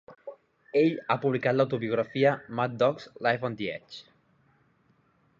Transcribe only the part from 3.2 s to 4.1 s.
Life on the Edge".